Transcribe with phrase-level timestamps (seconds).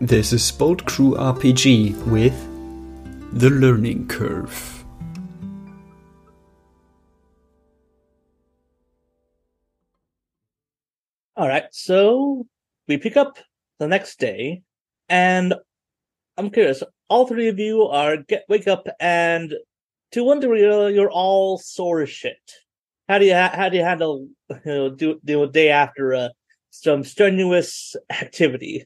[0.00, 2.34] This is Bolt Crew RPG with
[3.32, 4.84] The Learning Curve.
[11.34, 12.46] All right, so
[12.86, 13.38] we pick up
[13.78, 14.60] the next day,
[15.08, 15.54] and
[16.36, 16.82] I'm curious.
[17.08, 19.54] All three of you are get wake up, and
[20.12, 22.52] to degree, you're, all sore as shit.
[23.08, 26.28] How do you how do you handle you know do do a day after uh,
[26.70, 28.84] some strenuous activity?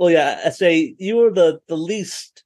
[0.00, 2.42] Well, yeah, I say you were the the least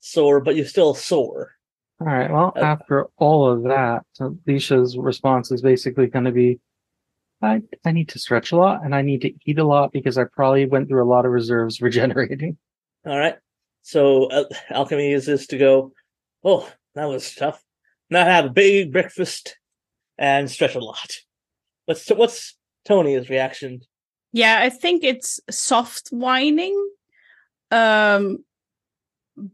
[0.00, 1.52] sore, but you're still sore.
[2.00, 2.28] All right.
[2.28, 6.58] Well, Uh, after all of that, Alicia's response is basically going to be,
[7.40, 10.18] I, I need to stretch a lot and I need to eat a lot because
[10.18, 12.58] I probably went through a lot of reserves regenerating.
[13.06, 13.36] All right.
[13.82, 15.92] So uh, alchemy is this to go.
[16.42, 17.62] Oh, that was tough.
[18.10, 19.56] Now have a big breakfast
[20.18, 21.12] and stretch a lot.
[21.84, 23.82] What's what's Tony's reaction?
[24.32, 26.76] Yeah, I think it's soft whining.
[27.70, 28.38] Um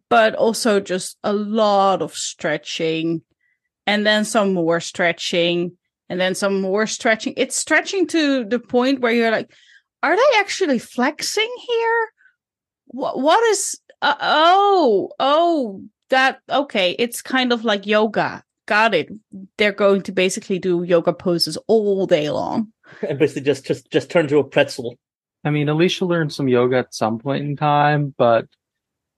[0.08, 3.22] but also just a lot of stretching
[3.86, 5.76] and then some more stretching
[6.08, 7.34] and then some more stretching.
[7.36, 9.50] It's stretching to the point where you're like,
[10.02, 12.12] are they actually flexing here?
[12.86, 18.42] What what is uh, oh, oh, that okay, it's kind of like yoga.
[18.66, 19.08] Got it.
[19.58, 22.72] They're going to basically do yoga poses all day long.
[23.08, 24.98] And basically just just just turn to a pretzel.
[25.44, 28.46] I mean, Alicia learned some yoga at some point in time, but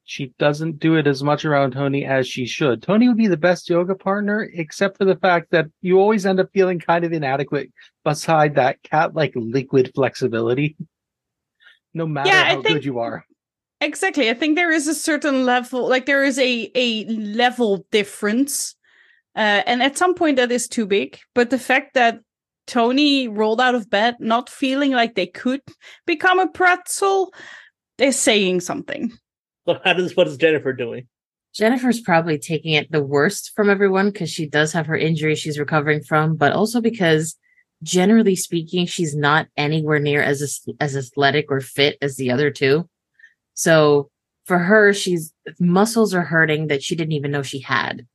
[0.04, 2.82] she doesn't do it as much around Tony as she should.
[2.82, 6.40] Tony would be the best yoga partner, except for the fact that you always end
[6.40, 7.70] up feeling kind of inadequate
[8.04, 10.76] beside that cat like liquid flexibility.
[11.96, 13.24] No matter Yeah, how think- good you are.
[13.80, 14.28] Exactly.
[14.28, 18.74] I think there is a certain level, like there is a a level difference,
[19.36, 21.20] uh, and at some point that is too big.
[21.36, 22.18] But the fact that
[22.66, 25.60] Tony rolled out of bed, not feeling like they could
[26.06, 27.32] become a pretzel,
[27.98, 29.12] they're saying something.
[29.66, 31.08] So how does what is Jennifer doing?
[31.54, 35.58] Jennifer's probably taking it the worst from everyone because she does have her injury she's
[35.58, 37.36] recovering from, but also because
[37.82, 42.50] generally speaking, she's not anywhere near as as- as athletic or fit as the other
[42.50, 42.88] two.
[43.54, 44.10] So
[44.44, 48.06] for her, she's muscles are hurting that she didn't even know she had.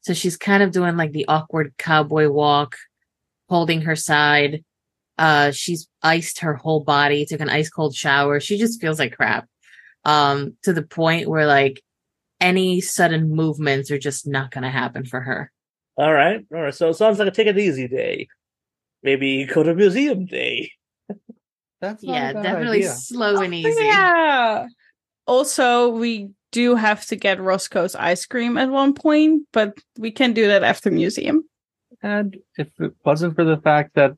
[0.00, 2.76] So she's kind of doing like the awkward cowboy walk,
[3.48, 4.64] holding her side.
[5.18, 8.40] Uh, she's iced her whole body, took an ice cold shower.
[8.40, 9.48] She just feels like crap.
[10.04, 11.82] Um, to the point where like
[12.40, 15.50] any sudden movements are just not going to happen for her.
[15.96, 16.74] All right, all right.
[16.74, 18.28] So it sounds like a take it easy day.
[19.02, 20.72] Maybe go to museum day.
[21.80, 23.84] That's yeah, definitely slow and easy.
[23.84, 24.66] Yeah.
[25.26, 30.32] Also, we do have to get Roscoe's ice cream at one point, but we can
[30.32, 31.44] do that after museum.
[32.06, 34.12] And if it wasn't for the fact that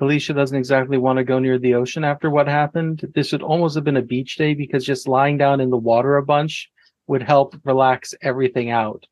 [0.00, 3.74] Alicia doesn't exactly want to go near the ocean after what happened, this would almost
[3.74, 6.70] have been a beach day because just lying down in the water a bunch
[7.08, 9.06] would help relax everything out.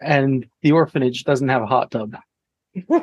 [0.00, 2.16] And the orphanage doesn't have a hot tub.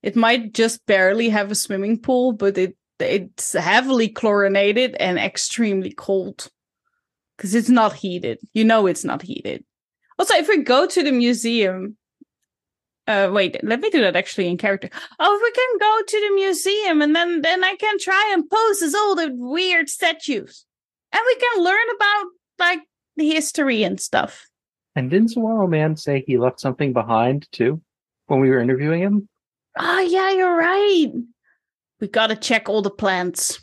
[0.00, 5.90] It might just barely have a swimming pool, but it it's heavily chlorinated and extremely
[5.90, 6.48] cold
[7.36, 8.38] because it's not heated.
[8.54, 9.64] You know it's not heated.
[10.18, 11.96] Also, if we go to the museum,
[13.06, 14.90] uh, wait, let me do that actually in character.
[15.18, 18.48] Oh, if we can go to the museum and then then I can try and
[18.50, 20.64] pose as all the weird statues,
[21.12, 22.24] and we can learn about
[22.58, 22.80] like
[23.16, 24.44] the history and stuff.
[24.94, 27.80] And didn't Saguaro Man say he left something behind too
[28.26, 29.28] when we were interviewing him?
[29.78, 31.12] Oh, yeah, you're right.
[32.00, 33.60] We gotta check all the plants.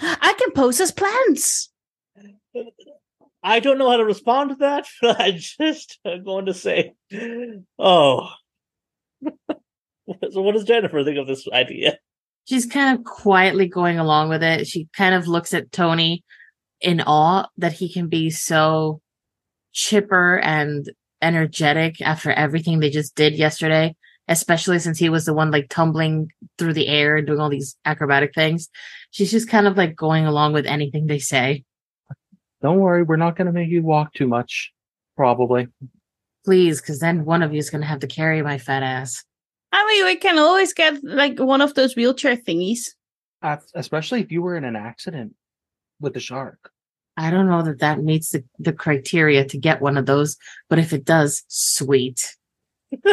[0.00, 1.70] I can pose as plants.
[3.42, 4.86] I don't know how to respond to that.
[5.02, 6.94] I just am going to say,
[7.78, 8.28] oh.
[10.30, 11.98] so what does Jennifer think of this idea?
[12.46, 14.66] She's kind of quietly going along with it.
[14.66, 16.24] She kind of looks at Tony
[16.80, 19.00] in awe that he can be so
[19.72, 20.90] chipper and
[21.22, 23.94] energetic after everything they just did yesterday,
[24.26, 27.76] especially since he was the one like tumbling through the air and doing all these
[27.84, 28.68] acrobatic things.
[29.10, 31.64] She's just kind of like going along with anything they say.
[32.62, 34.72] Don't worry, we're not going to make you walk too much.
[35.16, 35.68] Probably.
[36.44, 39.24] Please, because then one of you is going to have to carry my fat ass.
[39.72, 42.90] I mean, we can always get like one of those wheelchair thingies.
[43.42, 45.34] Uh, especially if you were in an accident
[46.00, 46.70] with the shark.
[47.16, 50.36] I don't know that that meets the, the criteria to get one of those,
[50.68, 52.36] but if it does, sweet.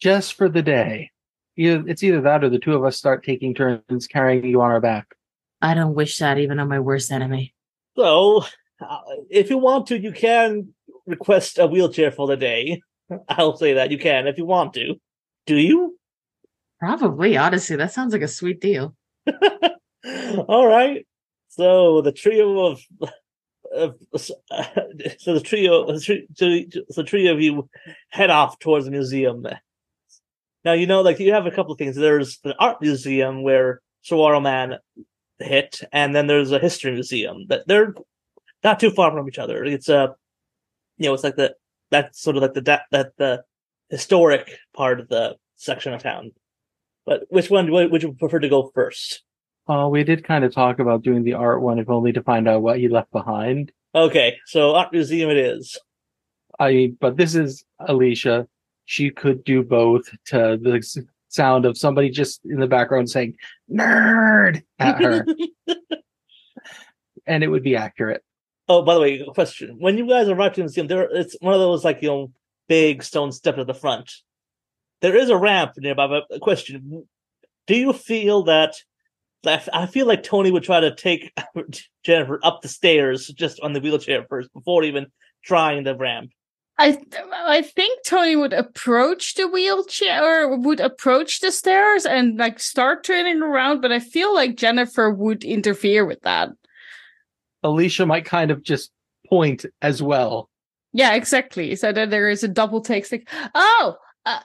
[0.00, 1.10] Just for the day.
[1.56, 4.70] Either, it's either that or the two of us start taking turns carrying you on
[4.70, 5.14] our back.
[5.62, 7.54] I don't wish that even on my worst enemy.
[7.96, 8.44] So,
[8.80, 8.98] uh,
[9.30, 10.74] if you want to, you can
[11.06, 12.82] request a wheelchair for the day.
[13.28, 14.96] I'll say that you can if you want to.
[15.46, 15.98] Do you?
[16.78, 18.94] Probably, honestly, that sounds like a sweet deal.
[20.48, 21.06] All right.
[21.48, 22.82] So the trio of,
[23.74, 27.68] of so the trio, so the trio of you
[28.10, 29.46] head off towards the museum.
[30.64, 31.96] Now you know, like you have a couple of things.
[31.96, 34.76] There's the art museum where Saguaro Man
[35.38, 37.46] hit, and then there's a history museum.
[37.48, 37.94] That they're
[38.64, 39.64] not too far from each other.
[39.64, 40.14] It's a,
[40.98, 41.54] you know, it's like the
[41.90, 43.44] that's sort of like the that that the
[43.90, 46.32] historic part of the section of town.
[47.04, 49.22] But which one would you prefer to go first?
[49.68, 52.48] Uh, we did kind of talk about doing the art one, if only to find
[52.48, 53.72] out what he left behind.
[53.94, 55.78] Okay, so art museum it is.
[56.58, 58.46] I but this is Alicia.
[58.84, 60.74] She could do both to the
[61.36, 63.36] sound of somebody just in the background saying
[63.70, 65.24] "nerd" at her,
[67.26, 68.22] and it would be accurate.
[68.68, 71.54] Oh, by the way, question: When you guys arrive to the museum, there it's one
[71.54, 72.32] of those like you know
[72.68, 74.10] big stone steps at the front.
[75.02, 76.08] There is a ramp nearby.
[76.08, 77.06] But a question:
[77.66, 78.74] Do you feel that?
[79.44, 81.32] that- I feel like Tony would try to take
[82.04, 85.06] Jennifer up the stairs just on the wheelchair first before even
[85.44, 86.30] trying the ramp.
[86.78, 92.36] I th- I think Tony would approach the wheelchair or would approach the stairs and
[92.38, 96.50] like start turning around, but I feel like Jennifer would interfere with that.
[97.62, 98.90] Alicia might kind of just
[99.28, 100.50] point as well.
[100.92, 101.76] Yeah, exactly.
[101.76, 103.10] So that there is a double take.
[103.10, 103.96] Like, oh,
[104.26, 104.40] uh,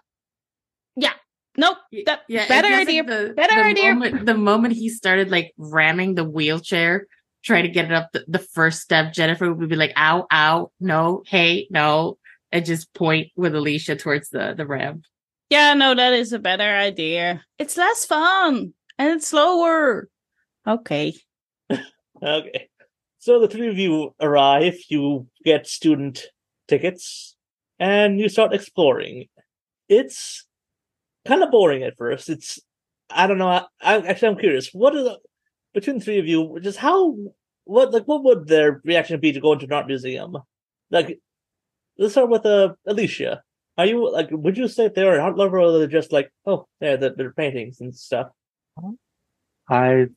[0.95, 1.13] yeah,
[1.57, 3.03] nope, that Yeah, better feels like idea.
[3.03, 3.93] the, better the idea.
[3.93, 7.07] Moment, the moment he started like ramming the wheelchair,
[7.43, 10.71] trying to get it up the, the first step, Jennifer would be like, "Ow, ow,
[10.79, 12.17] no, hey, no,"
[12.51, 15.05] and just point with Alicia towards the the ramp.
[15.49, 17.43] Yeah, no, that is a better idea.
[17.57, 20.09] It's less fun and it's slower.
[20.67, 21.13] Okay.
[22.23, 22.69] Okay.
[23.17, 26.27] So the three of you arrive, you get student
[26.67, 27.35] tickets,
[27.79, 29.25] and you start exploring.
[29.89, 30.45] It's
[31.25, 32.29] kind of boring at first.
[32.29, 32.59] It's
[33.09, 33.47] I don't know.
[33.47, 34.69] I, I actually I'm curious.
[34.71, 35.19] What are the
[35.73, 36.59] between the three of you?
[36.61, 37.15] Just how
[37.65, 40.37] what like what would their reaction be to go into an art museum?
[40.89, 41.19] Like
[42.01, 43.41] let's start with uh Alicia.
[43.77, 46.67] Are you like would you say they're an art lover or they're just like oh
[46.81, 48.27] they're, they're paintings and stuff?
[49.69, 50.07] I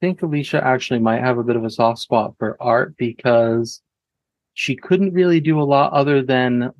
[0.00, 3.82] think Alicia actually might have a bit of a soft spot for art because
[4.54, 6.70] she couldn't really do a lot other than,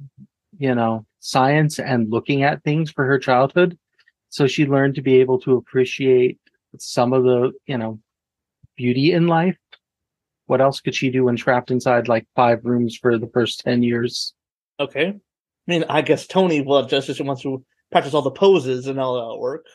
[0.59, 3.77] you know, science and looking at things for her childhood.
[4.31, 6.39] So she learned to be able to appreciate
[6.79, 8.01] some of the, you know,
[8.77, 9.59] beauty in life.
[10.47, 13.83] What else could she do when trapped inside like five rooms for the first 10
[13.83, 14.33] years?
[14.79, 15.09] Okay.
[15.09, 15.21] I
[15.67, 19.33] mean, I guess Tony will just just wants to practice all the poses and all
[19.33, 19.67] that work.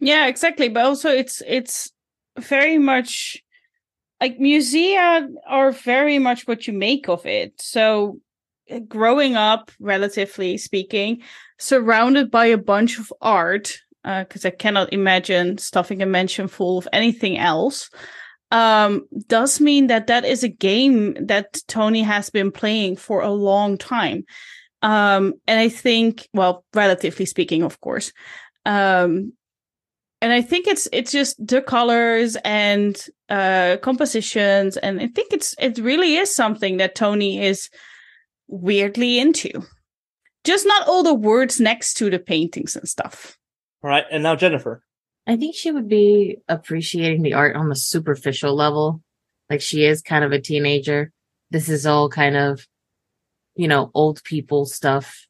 [0.00, 0.68] Yeah, exactly.
[0.68, 1.90] But also it's it's
[2.38, 3.42] very much
[4.20, 7.54] like musea are very much what you make of it.
[7.60, 8.20] So
[8.70, 11.22] uh, growing up, relatively speaking,
[11.58, 16.88] surrounded by a bunch of art, because I cannot imagine stuffing a mansion full of
[16.92, 17.90] anything else.
[18.52, 23.30] Um, does mean that that is a game that Tony has been playing for a
[23.30, 24.24] long time.
[24.82, 28.12] Um, and I think, well, relatively speaking, of course.
[28.66, 29.32] Um,
[30.20, 32.94] and I think it's it's just the colors and
[33.28, 37.70] uh compositions, and I think it's it really is something that Tony is
[38.48, 39.50] weirdly into.
[40.44, 43.36] Just not all the words next to the paintings and stuff.
[43.82, 44.84] All right, and now Jennifer.
[45.26, 49.02] I think she would be appreciating the art on the superficial level.
[49.48, 51.12] Like she is kind of a teenager.
[51.50, 52.66] This is all kind of,
[53.54, 55.26] you know, old people stuff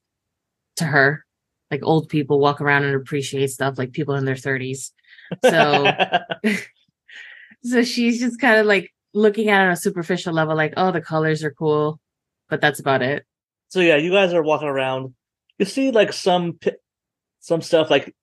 [0.77, 1.25] to her.
[1.71, 4.93] Like old people walk around and appreciate stuff like people in their 30s.
[5.45, 5.91] So
[7.63, 10.91] so she's just kind of like looking at it on a superficial level, like, oh,
[10.91, 12.01] the colors are cool,
[12.49, 13.25] but that's about it.
[13.69, 15.15] so yeah, you guys are walking around.
[15.59, 16.59] You see like some
[17.41, 18.15] some stuff like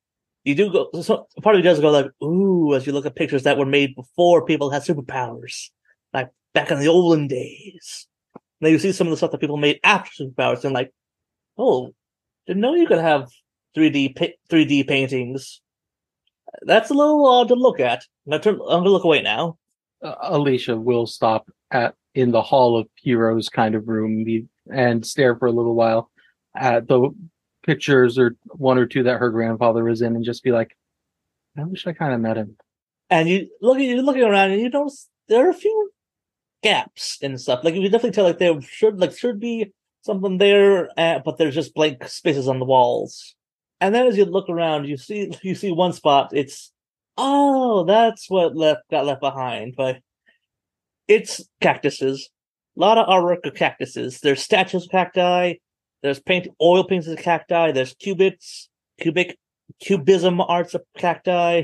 [0.49, 1.01] you do go.
[1.01, 3.65] So part of you does go like ooh as you look at pictures that were
[3.65, 5.69] made before people had superpowers,
[6.13, 8.07] like back in the olden days.
[8.61, 10.91] Then you see some of the stuff that people made after superpowers, and like,
[11.57, 11.93] oh,
[12.45, 13.29] didn't know you could have
[13.73, 14.15] three D
[14.49, 15.61] three D paintings.
[16.63, 18.03] That's a little odd to look at.
[18.29, 19.57] I'm gonna look away now.
[20.03, 24.25] uh, Alicia will stop at in the Hall of Heroes kind of room
[24.71, 26.09] and stare for a little while
[26.55, 27.09] at the
[27.63, 30.75] pictures or one or two that her grandfather was in and just be like,
[31.57, 32.57] I wish I kind of met him.
[33.09, 35.91] and you look you're looking around and you notice there are a few
[36.63, 37.63] gaps and stuff.
[37.63, 41.37] Like you can definitely tell like there should like should be something there, uh, but
[41.37, 43.35] there's just blank spaces on the walls.
[43.81, 46.31] And then as you look around, you see you see one spot.
[46.33, 46.71] It's
[47.17, 49.75] oh, that's what left got left behind.
[49.77, 49.99] But
[51.07, 52.29] it's cactuses.
[52.77, 54.19] A lot of artwork of cactuses.
[54.21, 55.55] There's statues of cacti.
[56.01, 57.71] There's paint oil paintings of cacti.
[57.71, 59.37] There's cubits, cubic,
[59.81, 61.63] cubism arts of cacti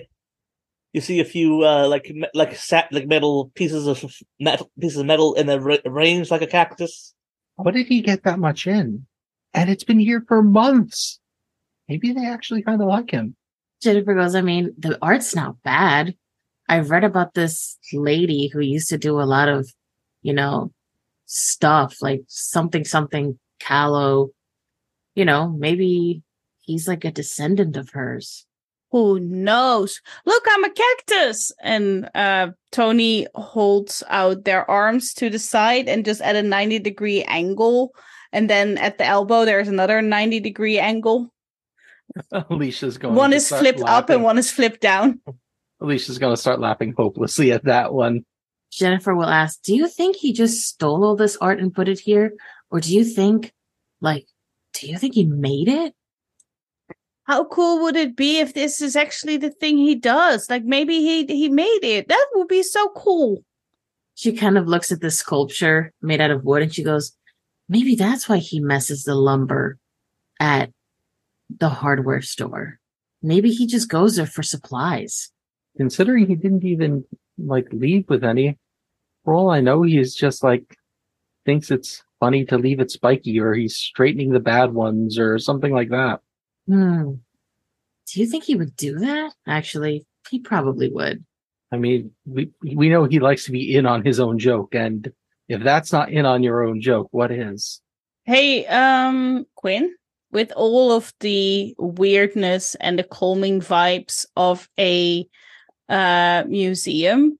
[0.93, 4.03] You see a few uh, like me- like sat like metal pieces of
[4.39, 7.13] metal pieces of metal in a ra- range like a cactus.
[7.57, 9.05] What did he get that much in?
[9.53, 11.19] And it's been here for months.
[11.89, 13.35] Maybe they actually kind of like him.
[13.81, 16.15] Jennifer goes, I mean, the art's not bad.
[16.67, 19.69] I've read about this lady who used to do a lot of,
[20.23, 20.71] you know,
[21.25, 24.29] stuff like something, something callow.
[25.15, 26.21] You know, maybe
[26.59, 28.45] he's like a descendant of hers.
[28.91, 29.99] Who knows?
[30.25, 31.51] Look, I'm a cactus.
[31.61, 36.79] And uh Tony holds out their arms to the side and just at a 90
[36.79, 37.91] degree angle.
[38.31, 41.31] And then at the elbow, there's another 90 degree angle.
[42.49, 43.15] Alicia's going.
[43.15, 45.19] one to is start flipped up and one is flipped down.
[45.81, 48.25] Alicia's going to start laughing hopelessly at that one.
[48.71, 51.99] Jennifer will ask, Do you think he just stole all this art and put it
[51.99, 52.33] here?
[52.71, 53.53] Or do you think,
[54.01, 54.27] like,
[54.73, 55.93] do you think he made it?
[57.23, 60.47] How cool would it be if this is actually the thing he does?
[60.49, 62.07] Like maybe he he made it.
[62.07, 63.43] That would be so cool.
[64.13, 67.13] She kind of looks at the sculpture made out of wood and she goes,
[67.67, 69.79] Maybe that's why he messes the lumber
[70.39, 70.71] at
[71.49, 72.79] the hardware store.
[73.23, 75.31] Maybe he just goes there for supplies.
[75.77, 77.05] Considering he didn't even
[77.39, 78.57] like leave with any,
[79.23, 80.77] for all I know, he's just like
[81.43, 85.73] thinks it's funny to leave it spiky, or he's straightening the bad ones, or something
[85.73, 86.21] like that.
[86.67, 87.13] Hmm.
[88.11, 89.33] Do you think he would do that?
[89.47, 91.25] Actually, he probably would.
[91.71, 95.11] I mean, we we know he likes to be in on his own joke, and
[95.49, 97.81] if that's not in on your own joke, what is?
[98.23, 99.93] Hey, um, Quinn,
[100.31, 105.27] with all of the weirdness and the calming vibes of a
[105.89, 107.37] uh museum,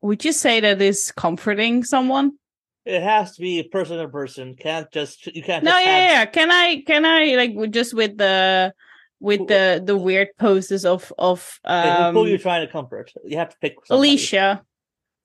[0.00, 2.32] would you say that is comforting someone?
[2.84, 4.54] It has to be person to person.
[4.56, 5.62] Can't just you can't.
[5.64, 6.24] No, just yeah, have- yeah.
[6.26, 8.72] Can I can I like just with the
[9.20, 13.12] with the the weird poses of of um who are you trying to comfort?
[13.24, 14.08] You have to pick somebody.
[14.10, 14.62] Alicia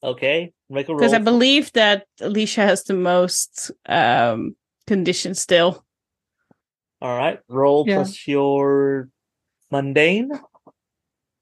[0.03, 0.99] Okay, make a roll.
[0.99, 5.83] because I believe that Alicia has the most um condition still.
[7.01, 7.95] All right, roll Yeah.
[7.95, 9.09] plus your
[9.71, 10.29] mundane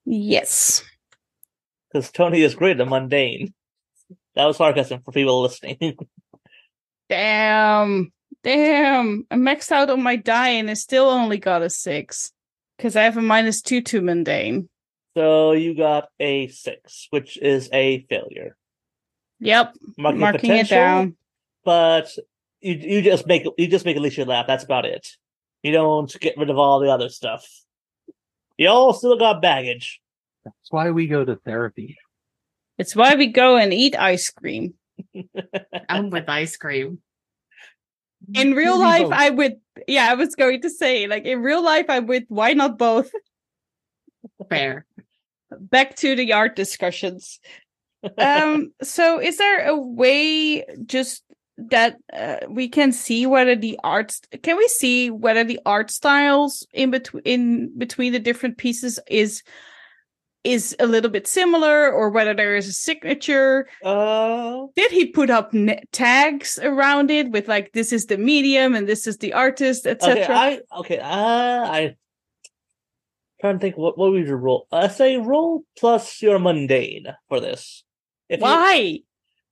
[0.05, 0.81] Yes.
[1.91, 3.53] because Tony is great at mundane.
[4.35, 5.97] That was sarcasm for people listening.
[7.09, 8.11] Damn.
[8.43, 9.25] Damn.
[9.31, 12.31] I maxed out on my die and I still only got a six.
[12.77, 14.67] Because I have a minus two to mundane.
[15.15, 18.57] so you got a six, which is a failure.
[19.39, 19.75] Yep.
[19.97, 21.15] Marking, Marking it down.
[21.63, 22.11] but
[22.59, 24.47] you you just make you just make Alicia laugh.
[24.47, 25.07] That's about it.
[25.63, 27.47] You don't get rid of all the other stuff.
[28.57, 30.01] You all still got baggage.
[30.43, 31.97] That's why we go to therapy.
[32.77, 34.73] It's why we go and eat ice cream.
[35.89, 36.99] I'm with ice cream.
[38.33, 39.13] In real life, both.
[39.13, 39.55] I would
[39.87, 43.11] yeah, I was going to say, like in real life, I would why not both?
[44.49, 44.85] Fair.
[45.51, 47.39] Back to the art discussions.
[48.17, 51.23] um so is there a way just
[51.57, 56.67] that uh, we can see whether the arts can we see whether the art styles
[56.73, 59.41] in between in between the different pieces is
[60.45, 65.29] is a little bit similar or whether there is a signature Uh, did he put
[65.29, 69.33] up ne- tags around it with like this is the medium and this is the
[69.33, 70.99] artist etc okay, I okay.
[70.99, 71.95] Uh, I
[73.41, 74.67] trying to think what what would you roll?
[74.71, 77.83] I say roll plus your mundane for this.
[78.29, 78.99] If you- why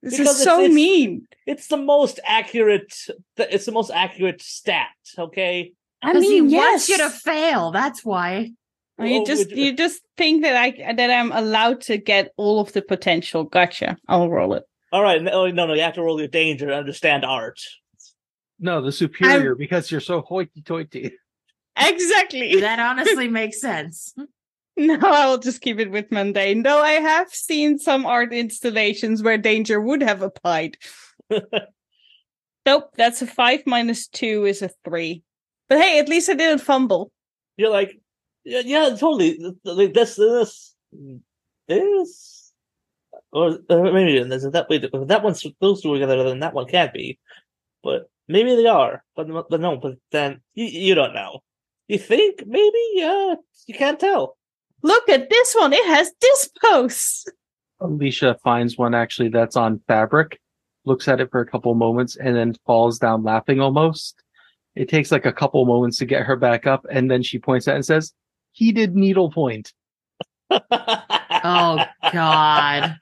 [0.02, 2.94] this Because is it's- so it's- mean it's the most accurate.
[3.38, 4.90] It's the most accurate stat.
[5.18, 5.74] Okay.
[6.02, 7.72] i Because he mean wants yes you to fail.
[7.72, 8.52] That's why.
[9.00, 12.60] Oh, you just would- you just think that I that I'm allowed to get all
[12.60, 13.44] of the potential.
[13.44, 13.98] Gotcha.
[14.08, 14.64] I'll roll it.
[14.92, 15.22] All right.
[15.22, 15.74] No, oh, no, no.
[15.74, 17.60] You have to roll your danger to understand art.
[18.60, 21.12] No, the superior because you're so hoity-toity.
[21.76, 22.56] Exactly.
[22.62, 24.14] That honestly makes sense.
[24.76, 26.64] No, I will just keep it with mundane.
[26.64, 30.78] Though I have seen some art installations where danger would have applied.
[32.66, 35.24] Nope, that's a five minus two is a three.
[35.68, 37.12] But hey, at least I didn't fumble.
[37.58, 38.00] You're like,
[38.44, 39.40] yeah, yeah totally.
[39.64, 40.76] Like this, this,
[41.68, 42.54] this,
[43.32, 44.78] or uh, maybe it isn't that way.
[44.78, 47.20] If that one's those two are together, then that one can't be.
[47.84, 49.04] But maybe they are.
[49.16, 49.78] But but no.
[49.78, 51.40] But then you you don't know.
[51.88, 52.80] You think maybe?
[52.94, 53.36] Yeah,
[53.68, 54.38] you can't tell.
[54.82, 55.74] Look at this one.
[55.74, 57.32] It has this post.
[57.80, 60.40] Alicia finds one actually that's on fabric,
[60.86, 64.22] looks at it for a couple moments, and then falls down laughing almost.
[64.76, 67.68] It takes like a couple moments to get her back up, and then she points
[67.68, 68.14] at it and says,
[68.54, 69.74] He did needlepoint.
[71.46, 72.96] Oh God.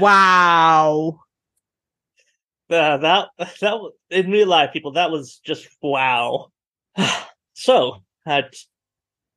[0.00, 1.20] Wow.
[2.70, 3.28] Uh, that
[3.60, 6.48] that was- in real life, people, that was just wow.
[7.54, 8.54] so, at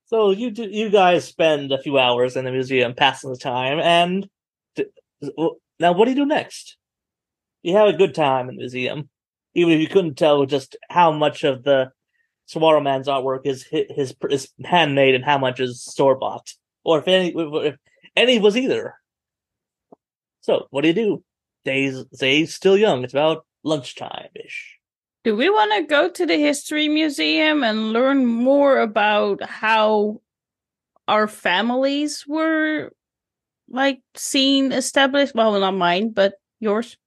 [0.05, 3.79] So you do, you guys spend a few hours in the museum passing the time,
[3.79, 4.27] and
[4.75, 4.85] d-
[5.79, 6.77] now what do you do next?
[7.63, 9.09] You have a good time in the museum,
[9.55, 11.91] even if you couldn't tell just how much of the
[12.45, 17.07] Saguaro-man's artwork is hi- his is handmade and how much is store bought, or if
[17.07, 17.75] any if
[18.15, 18.95] any was either.
[20.41, 21.23] So what do you do?
[21.63, 23.03] Days days still young.
[23.03, 24.77] It's about lunchtime ish.
[25.23, 30.21] Do we want to go to the history museum and learn more about how
[31.07, 32.91] our families were
[33.69, 35.35] like seen established?
[35.35, 36.97] Well, not mine, but yours.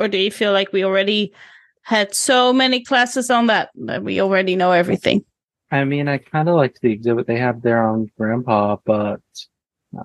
[0.00, 1.34] Or do you feel like we already
[1.82, 5.24] had so many classes on that that we already know everything?
[5.70, 9.20] I mean, I kind of like the exhibit they have there on Grandpa, but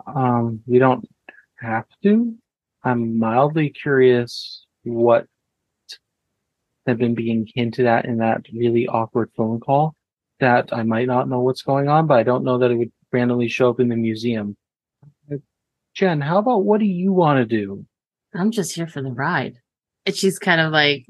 [0.07, 1.07] um, we don't
[1.59, 2.33] have to.
[2.83, 5.25] I'm mildly curious what
[6.85, 9.93] had been being hinted at in that really awkward phone call.
[10.39, 12.91] That I might not know what's going on, but I don't know that it would
[13.11, 14.55] randomly show up in the museum.
[15.95, 17.83] Jen, how about what do you want to do?
[18.35, 19.55] I'm just here for the ride.
[20.05, 21.07] And she's kind of like,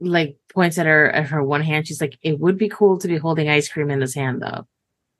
[0.00, 1.86] like points at her at her one hand.
[1.86, 4.66] She's like, it would be cool to be holding ice cream in this hand though,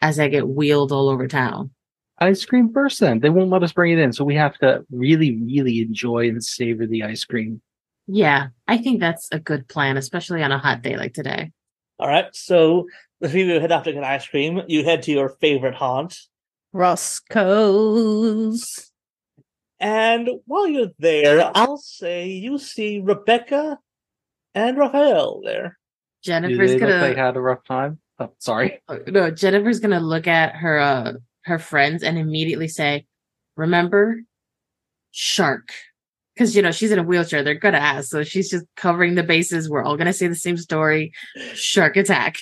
[0.01, 1.71] as I get wheeled all over town.
[2.19, 3.19] Ice cream first, then.
[3.21, 6.45] They won't let us bring it in, so we have to really, really enjoy and
[6.45, 7.61] savor the ice cream.
[8.07, 11.51] Yeah, I think that's a good plan, especially on a hot day like today.
[11.99, 12.87] All right, so
[13.21, 14.63] the three of you head off to get ice cream.
[14.69, 16.19] You head to your favorite haunt,
[17.45, 18.93] Roscoe's.
[19.81, 23.79] and while you're there, I'll say you see Rebecca
[24.55, 25.79] and Raphael there.
[26.23, 27.99] Do Jennifer's they gonna like had a rough time?
[28.19, 28.81] Oh, sorry.
[29.07, 31.13] no, Jennifer's gonna look at her uh
[31.45, 33.07] her friends and immediately say,
[33.57, 34.21] "Remember,
[35.11, 35.71] shark."
[36.35, 39.23] Because you know she's in a wheelchair, they're gonna ask, so she's just covering the
[39.23, 39.69] bases.
[39.69, 41.13] We're all gonna say the same story:
[41.55, 42.39] shark attack.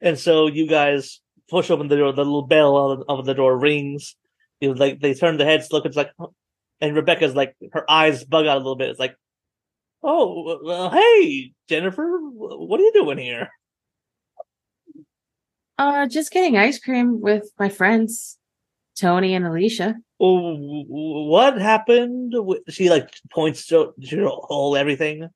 [0.00, 2.12] And so you guys push open the door.
[2.12, 4.16] The little bell of, of the door rings.
[4.60, 5.86] You know, like they turn their heads, look.
[5.86, 6.10] It's like,
[6.80, 8.90] and Rebecca's like her eyes bug out a little bit.
[8.90, 9.16] It's like,
[10.02, 13.50] oh, well, hey, Jennifer, what are you doing here?
[15.78, 18.38] Uh, just getting ice cream with my friends,
[18.96, 19.96] Tony and Alicia.
[20.20, 22.34] Oh, what happened?
[22.68, 25.28] She like points to, to whole everything.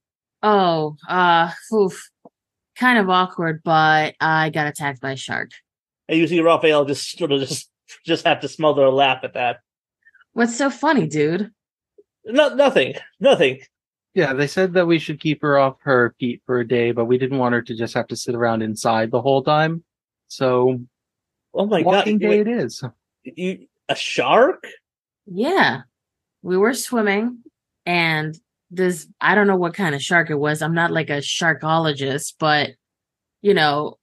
[0.43, 2.11] Oh, uh, oof.
[2.77, 5.51] kind of awkward, but I got attacked by a shark.
[6.09, 7.69] And you see Raphael just sort of just
[8.05, 9.61] just have to smother a laugh at that.
[10.33, 11.51] What's so funny, dude?
[12.25, 13.61] No, nothing, nothing.
[14.17, 17.05] Yeah, they said that we should keep her off her feet for a day, but
[17.05, 19.85] we didn't want her to just have to sit around inside the whole time.
[20.29, 20.81] So,
[21.53, 22.23] Oh my walking god!
[22.23, 22.83] day wait, it is.
[23.25, 24.67] you a shark?
[25.27, 25.83] Yeah.
[26.41, 27.41] We were swimming
[27.85, 28.35] and
[28.71, 30.63] this I don't know what kind of shark it was.
[30.63, 32.71] I'm not like a sharkologist, but
[33.43, 33.99] you know,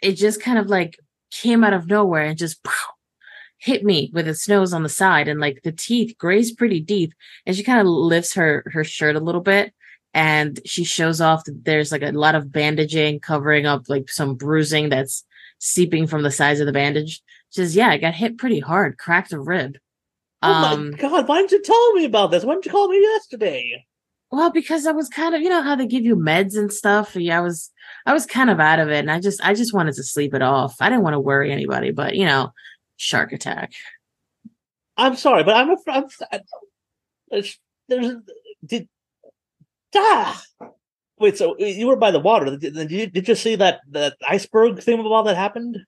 [0.00, 1.00] it just kind of like
[1.32, 2.72] came out of nowhere and just pow,
[3.58, 7.12] hit me with its nose on the side and like the teeth graze pretty deep
[7.44, 9.74] and she kind of lifts her her shirt a little bit
[10.14, 14.34] and she shows off that there's like a lot of bandaging covering up like some
[14.34, 15.24] bruising that's
[15.58, 17.20] seeping from the sides of the bandage.
[17.50, 19.76] She says, "Yeah, I got hit pretty hard, cracked a rib."
[20.42, 21.28] Oh Um, my god!
[21.28, 22.44] Why didn't you tell me about this?
[22.44, 23.84] Why didn't you call me yesterday?
[24.30, 27.16] Well, because I was kind of, you know, how they give you meds and stuff.
[27.16, 27.70] Yeah, I was,
[28.04, 30.34] I was kind of out of it, and I just, I just wanted to sleep
[30.34, 30.76] it off.
[30.80, 32.52] I didn't want to worry anybody, but you know,
[32.98, 33.72] shark attack.
[34.98, 35.70] I'm sorry, but I'm.
[35.70, 36.40] A, I'm I-
[37.30, 37.58] there's,
[37.88, 38.14] there's
[38.64, 38.88] did
[39.96, 40.42] ah.
[41.18, 42.56] Wait, so you were by the water?
[42.56, 45.78] Did, you did you see that that iceberg thing about that happened?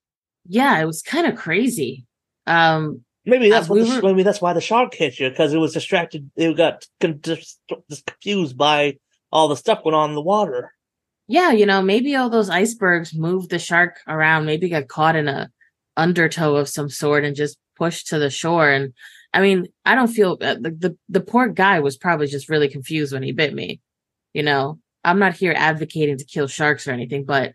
[0.46, 2.04] Yeah, it was kind of crazy.
[2.46, 5.28] Um, Maybe that's Uh, what we the, were- maybe that's why the shark hit you
[5.30, 6.30] because it was distracted.
[6.36, 7.60] It got con- just
[8.06, 8.96] confused by
[9.30, 10.72] all the stuff going on in the water.
[11.28, 14.46] yeah, you know, maybe all those icebergs moved the shark around.
[14.46, 15.50] Maybe got caught in a
[16.00, 18.70] undertow of some sort and just pushed to the shore.
[18.70, 18.94] And
[19.32, 22.68] I mean, I don't feel uh, the the, the poor guy was probably just really
[22.68, 23.80] confused when he bit me.
[24.32, 27.54] You know, I'm not here advocating to kill sharks or anything, but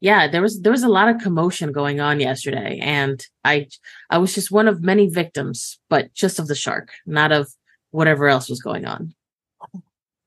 [0.00, 3.68] yeah, there was there was a lot of commotion going on yesterday, and I
[4.08, 7.52] I was just one of many victims, but just of the shark, not of
[7.90, 9.14] whatever else was going on.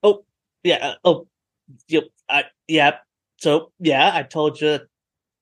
[0.04, 0.26] Oh
[0.64, 0.76] yeah.
[0.76, 1.28] uh, Oh,
[1.88, 2.04] yep.
[2.30, 2.98] I yeah.
[3.38, 4.80] So yeah, I told you,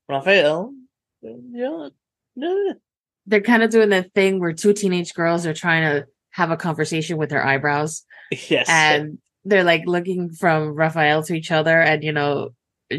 [0.07, 0.73] Raphael.
[1.21, 1.89] Yeah.
[2.35, 6.57] They're kind of doing that thing where two teenage girls are trying to have a
[6.57, 8.03] conversation with their eyebrows,
[8.49, 8.67] Yes.
[8.69, 12.49] and they're like looking from Raphael to each other, and you know.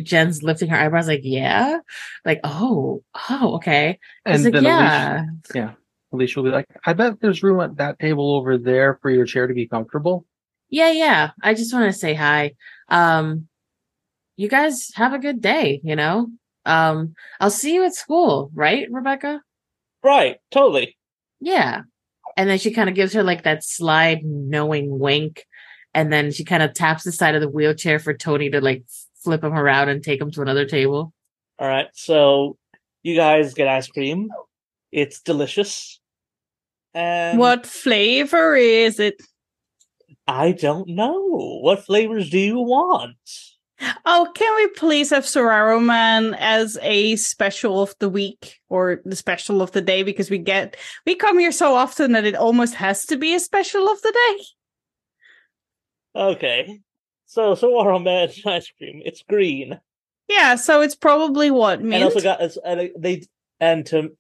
[0.05, 1.77] Jen's lifting her eyebrows, like, yeah,
[2.25, 3.99] like, oh, oh, okay.
[4.25, 5.73] And like, yeah, Alicia, yeah,
[6.15, 9.27] Alicia will be like, I bet there's room at that table over there for your
[9.27, 10.25] chair to be comfortable.
[10.71, 11.33] Yeah, yeah.
[11.43, 12.55] I just want to say hi.
[12.89, 13.49] Um,
[14.37, 16.29] you guys have a good day, you know?
[16.65, 19.41] Um, I'll see you at school, right, Rebecca?
[20.03, 20.97] Right, totally.
[21.41, 21.83] Yeah.
[22.37, 25.45] And then she kind of gives her like that slide knowing wink.
[25.95, 28.85] And then she kind of taps the side of the wheelchair for Tony to like
[29.23, 31.13] flip him around and take him to another table.
[31.59, 32.57] All right, so
[33.03, 34.31] you guys get ice cream.
[34.91, 36.01] It's delicious.
[36.95, 39.23] And What flavor is it?
[40.27, 41.61] I don't know.
[41.63, 43.17] What flavors do you want?
[44.05, 49.17] Oh, can we please have Saguaro Man as a special of the week or the
[49.17, 50.03] special of the day?
[50.03, 53.41] Because we get we come here so often that it almost has to be a
[53.41, 54.45] special of the day.
[56.15, 56.81] Okay.
[57.27, 59.03] So Saguaro Man ice cream.
[59.05, 59.81] It's green.
[60.29, 61.95] Yeah, so it's probably what mint.
[61.95, 63.23] And also got as and they
[63.61, 64.17] and to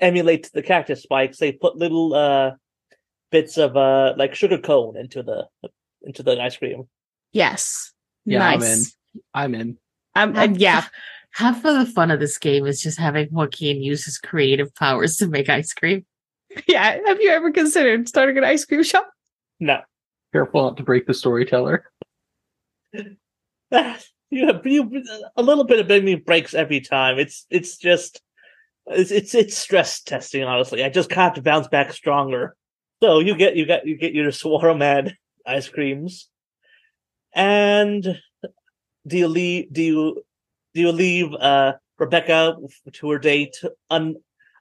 [0.00, 2.52] emulate the cactus spikes, they put little uh
[3.30, 5.46] bits of uh like sugar cone into the
[6.02, 6.88] into the ice cream.
[7.32, 7.92] yes,
[8.24, 8.96] Yeah, I'm nice.
[9.34, 9.78] I'm in.
[10.14, 10.84] Um, and yeah,
[11.32, 15.16] Half of the fun of this game is just having Joaquin use his creative powers
[15.18, 16.04] to make ice cream.
[16.66, 16.98] yeah.
[17.06, 19.08] Have you ever considered starting an ice cream shop?
[19.60, 19.80] No.
[20.32, 21.84] Careful not to break the storyteller.
[22.92, 23.16] you
[23.72, 25.02] have you
[25.36, 27.18] a little bit of me breaks every time.
[27.18, 28.20] It's it's just
[28.86, 30.42] it's it's it's stress testing.
[30.42, 32.56] Honestly, I just have to bounce back stronger.
[33.02, 36.28] So you get you get you get your Saguaro Man ice creams,
[37.32, 38.20] and
[39.06, 39.72] do you leave?
[39.72, 40.24] Do you
[40.74, 42.56] do you leave uh Rebecca
[42.92, 43.56] to her date
[43.90, 44.16] un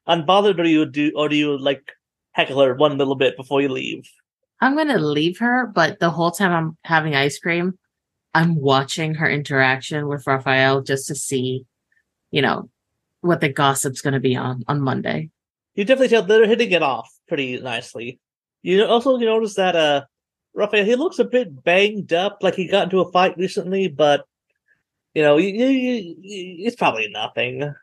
[0.08, 1.84] unbothered, or do you do or do you like
[2.32, 4.10] heckle her one little bit before you leave?
[4.62, 7.80] I'm going to leave her, but the whole time I'm having ice cream,
[8.34, 11.66] I'm watching her interaction with Raphael just to see,
[12.32, 12.70] you know,
[13.22, 15.30] what the gossip's going to be on on Monday.
[15.76, 18.20] you definitely tell they're hitting it off pretty nicely.
[18.62, 20.04] You also you notice that uh
[20.54, 24.26] Raphael he looks a bit banged up, like he got into a fight recently, but
[25.14, 27.74] you know, you, you, you, it's probably nothing.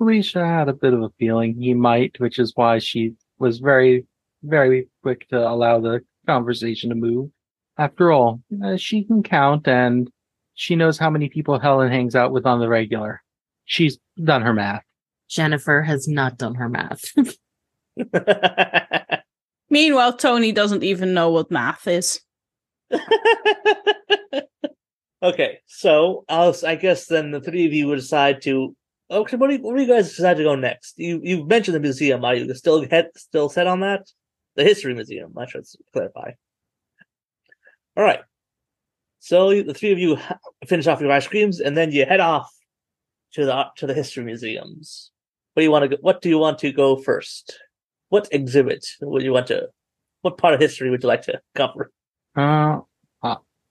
[0.00, 4.06] Alicia had a bit of a feeling he might, which is why she was very,
[4.42, 7.30] very quick to allow the conversation to move.
[7.78, 10.10] After all, uh, she can count and
[10.54, 13.22] she knows how many people Helen hangs out with on the regular.
[13.64, 14.82] She's done her math.
[15.28, 17.04] Jennifer has not done her math.
[19.72, 22.20] Meanwhile, Tony doesn't even know what math is.
[25.22, 28.76] okay, so I'll, I guess then the three of you would decide to.
[29.10, 30.98] Okay, what do, you, where do you guys decide to go next?
[30.98, 32.22] You you mentioned the museum.
[32.22, 34.10] Are you still head, still set on that?
[34.56, 35.32] The history museum.
[35.38, 36.32] I should clarify.
[37.96, 38.20] All right.
[39.20, 40.18] So the three of you
[40.66, 42.52] finish off your ice creams, and then you head off
[43.32, 45.12] to the to the history museums.
[45.54, 45.96] What do you want to?
[45.96, 47.58] Go, what do you want to go first?
[48.12, 49.68] What exhibit would you want to?
[50.20, 51.90] What part of history would you like to cover?
[52.36, 52.80] Uh,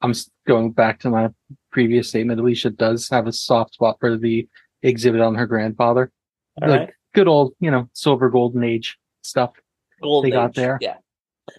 [0.01, 0.13] I'm
[0.47, 1.29] going back to my
[1.71, 2.39] previous statement.
[2.39, 4.47] Alicia does have a soft spot for the
[4.81, 6.11] exhibit on her grandfather.
[6.59, 6.89] All the right.
[7.13, 9.51] good old, you know, silver golden age stuff.
[10.01, 10.79] Golden they got there.
[10.81, 10.95] Yeah.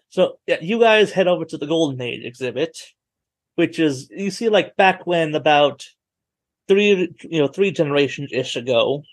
[0.09, 2.77] So yeah, you guys head over to the Golden Age exhibit,
[3.55, 5.87] which is you see like back when about
[6.67, 9.05] three you know three generations ish ago.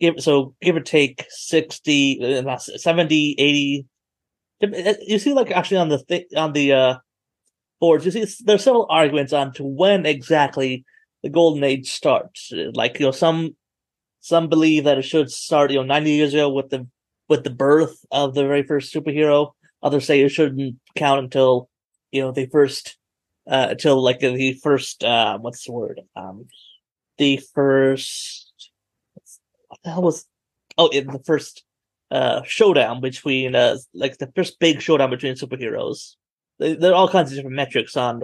[0.00, 3.86] Give so give or take 60, uh, 70, 80.
[5.06, 6.94] You see like actually on the on the uh
[7.80, 10.84] boards, you see there's several arguments on to when exactly
[11.22, 12.52] the Golden Age starts.
[12.74, 13.56] Like you know some
[14.20, 16.86] some believe that it should start you know 90 years ago with the
[17.28, 19.52] with the birth of the very first superhero.
[19.82, 21.68] Others say it shouldn't count until
[22.12, 22.96] you know the first
[23.50, 26.46] uh until like the first uh what's the word um
[27.18, 28.49] the first
[29.84, 30.26] the hell was
[30.78, 31.64] oh in the first
[32.10, 36.14] uh showdown between uh like the first big showdown between superheroes.
[36.58, 38.22] There are all kinds of different metrics on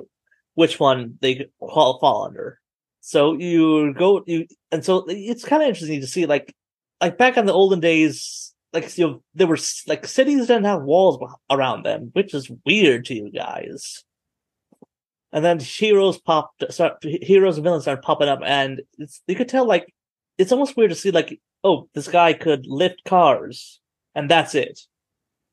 [0.54, 2.60] which one they fall, fall under.
[3.00, 6.54] So you go you and so it's kind of interesting to see like
[7.00, 10.82] like back in the olden days like you know there were like cities didn't have
[10.82, 11.18] walls
[11.50, 14.04] around them which is weird to you guys
[15.32, 18.82] and then heroes popped start heroes and villains started popping up and
[19.26, 19.92] you could tell like
[20.38, 23.80] it's almost weird to see like oh this guy could lift cars
[24.14, 24.80] and that's it.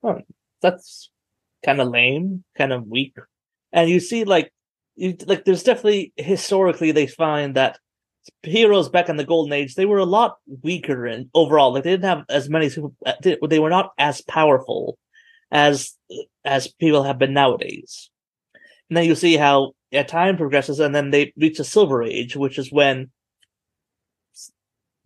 [0.03, 0.19] Huh,
[0.61, 1.09] that's
[1.63, 3.15] kind of lame kind of weak.
[3.71, 4.51] And you see like
[4.95, 7.77] you like there's definitely historically they find that
[8.41, 11.73] heroes back in the golden age they were a lot weaker and overall.
[11.73, 14.97] Like they didn't have as many super uh, they were not as powerful
[15.51, 15.93] as
[16.45, 18.09] as people have been nowadays.
[18.89, 22.35] And then you see how yeah, time progresses and then they reach the silver age
[22.35, 23.11] which is when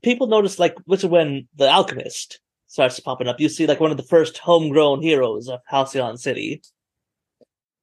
[0.04, 3.40] people notice like which is when the alchemist starts popping up.
[3.40, 6.62] You see like one of the first homegrown heroes of halcyon city.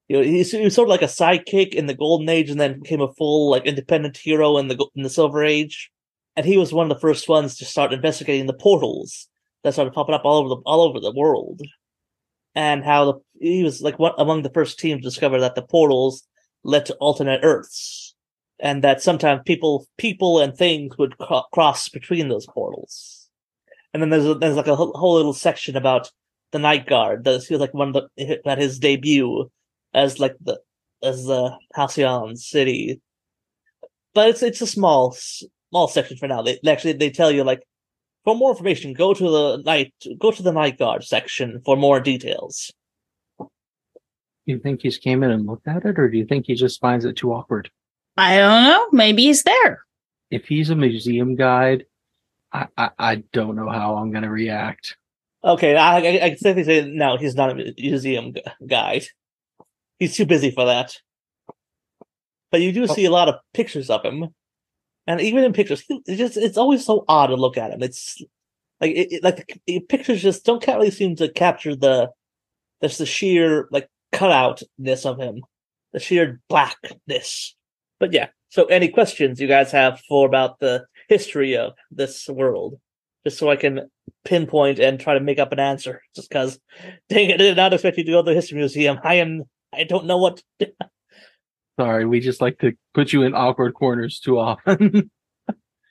[0.09, 2.61] You know, he's, he was sort of like a sidekick in the golden age, and
[2.61, 5.91] then became a full like independent hero in the in the silver age.
[6.37, 9.29] and he was one of the first ones to start investigating the portals
[9.63, 11.63] that started popping up all over the all over the world,
[12.55, 15.63] and how the he was like one among the first teams to discover that the
[15.63, 16.27] portals
[16.65, 18.04] led to alternate Earths,
[18.61, 23.29] and that sometimes people people and things would cro- cross between those portals.
[23.93, 26.11] And then there's a, there's like a whole, little section about
[26.51, 27.25] the Night Guard.
[27.25, 29.51] That feels like one of the at his debut
[29.93, 30.61] as like the
[31.03, 33.01] as the Halcyon city.
[34.15, 36.43] But it's it's a small small section for now.
[36.43, 37.63] They, they actually they tell you like
[38.25, 42.01] for more information, go to the night go to the Night Guard section for more
[42.01, 42.73] details.
[43.39, 46.55] Do you think he's came in and looked at it, or do you think he
[46.55, 47.71] just finds it too awkward?
[48.17, 48.89] I don't know.
[48.93, 49.85] Maybe he's there.
[50.31, 51.85] If he's a museum guide,
[52.53, 54.97] I I, I don't know how I'm gonna react.
[55.45, 57.17] Okay, I, I, I can safely say no.
[57.17, 59.05] He's not a museum gu- guide.
[59.99, 60.97] He's too busy for that.
[62.51, 62.87] But you do oh.
[62.87, 64.29] see a lot of pictures of him,
[65.07, 67.83] and even in pictures, he- it's just it's always so odd to look at him.
[67.83, 68.23] It's
[68.81, 72.11] like it, it- like the, the pictures just don't ca- really seem to capture the
[72.83, 75.43] just the sheer like cutoutness of him,
[75.93, 77.55] the sheer blackness.
[78.05, 78.27] But yeah.
[78.51, 82.79] So, any questions you guys have for about the history of this world,
[83.25, 83.89] just so I can
[84.27, 86.03] pinpoint and try to make up an answer?
[86.15, 86.61] Just because,
[87.09, 88.99] dang it, I did not expect you to go to the history museum.
[89.03, 89.45] I am.
[89.73, 90.43] I don't know what.
[91.81, 95.11] Sorry, we just like to put you in awkward corners too often.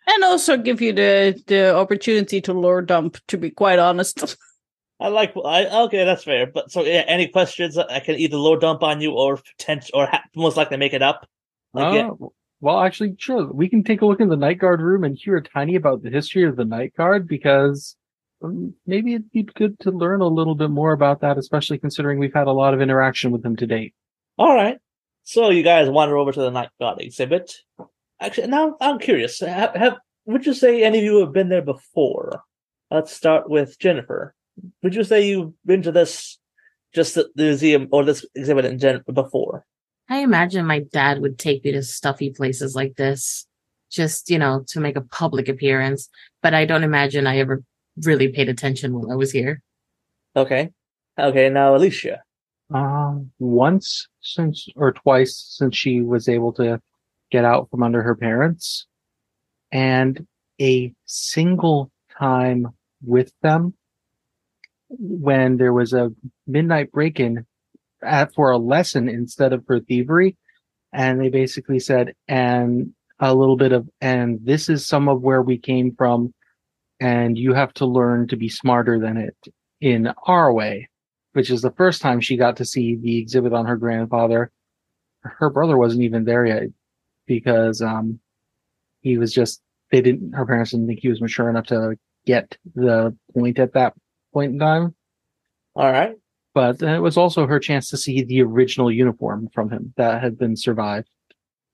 [0.05, 4.35] And also give you the the opportunity to lore dump, to be quite honest.
[4.99, 5.33] I like.
[5.43, 6.45] I okay, that's fair.
[6.45, 7.77] But so, yeah, any questions?
[7.77, 11.01] I can either lore dump on you or potential, or ha- most likely make it
[11.01, 11.25] up.
[11.73, 12.05] Like.
[12.05, 13.51] Oh, well, actually, sure.
[13.51, 16.01] We can take a look in the night guard room and hear a tiny about
[16.01, 17.97] the history of the night guard because
[18.41, 22.19] um, maybe it'd be good to learn a little bit more about that, especially considering
[22.19, 23.93] we've had a lot of interaction with him to date.
[24.37, 24.77] All right.
[25.23, 27.53] So you guys wander over to the Night guard exhibit.
[28.21, 29.39] Actually, now I'm curious.
[29.41, 32.43] Have, have would you say any of you have been there before?
[32.89, 34.35] Let's start with Jennifer.
[34.83, 36.37] Would you say you've been to this,
[36.93, 39.65] just the, the museum or this exhibit in gen before?
[40.09, 43.47] I imagine my dad would take me to stuffy places like this,
[43.91, 46.09] just, you know, to make a public appearance.
[46.41, 47.63] But I don't imagine I ever
[48.03, 49.61] really paid attention while I was here.
[50.35, 50.71] Okay.
[51.17, 51.49] Okay.
[51.49, 52.21] Now Alicia.
[52.73, 56.81] Um, once since or twice since she was able to
[57.31, 58.87] get out from under her parents,
[59.71, 60.25] and
[60.59, 62.69] a single time
[63.03, 63.73] with them
[64.89, 66.11] when there was a
[66.47, 67.45] midnight break-in
[68.05, 70.37] at, for a lesson instead of for thievery,
[70.91, 75.41] and they basically said, and a little bit of, and this is some of where
[75.41, 76.33] we came from,
[76.99, 79.35] and you have to learn to be smarter than it
[79.81, 80.87] in our way
[81.33, 84.51] which is the first time she got to see the exhibit on her grandfather.
[85.21, 86.63] Her brother wasn't even there yet
[87.27, 88.19] because um
[89.01, 89.61] he was just
[89.91, 93.73] they didn't her parents didn't think he was mature enough to get the point at
[93.73, 93.93] that
[94.33, 94.95] point in time.
[95.75, 96.15] All right.
[96.53, 100.37] But it was also her chance to see the original uniform from him that had
[100.37, 101.09] been survived.